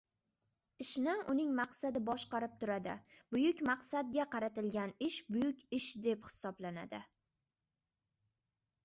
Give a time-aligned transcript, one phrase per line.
[0.83, 2.95] Ishni uning maqsadi boshqarib turadi,
[3.35, 7.03] buyuk maqsadga qaratilgan ish buyuk ish deb hisoblanadi.